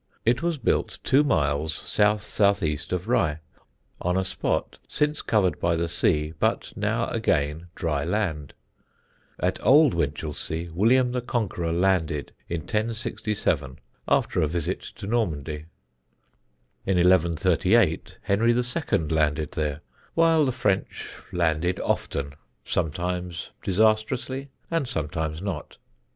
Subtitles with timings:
[0.25, 3.37] It was built two miles south south east of Rye,
[4.01, 8.55] on a spot since covered by the sea but now again dry land.
[9.39, 13.77] At Old Winchelsea William the Conqueror landed in 1067
[14.07, 15.65] after a visit to Normandy;
[16.83, 18.97] in 1138 Henry II.
[19.09, 19.81] landed there,
[20.15, 22.33] while the French landed often,
[22.65, 25.77] sometimes disastrously and sometimes not.